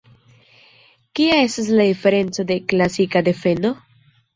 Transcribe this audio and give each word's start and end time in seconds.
Kia 1.21 1.37
estas 1.43 1.71
la 1.75 1.87
diferenco 1.93 2.49
de 2.53 2.61
"klasika 2.75 3.27
defendo"? 3.33 3.79